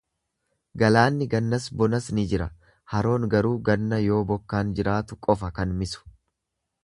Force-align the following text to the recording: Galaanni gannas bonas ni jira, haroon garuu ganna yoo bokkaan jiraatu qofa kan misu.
Galaanni 0.83 1.25
gannas 1.33 1.67
bonas 1.81 2.07
ni 2.19 2.23
jira, 2.31 2.47
haroon 2.93 3.29
garuu 3.33 3.53
ganna 3.69 4.01
yoo 4.07 4.19
bokkaan 4.31 4.71
jiraatu 4.79 5.19
qofa 5.27 5.53
kan 5.61 5.77
misu. 5.83 6.05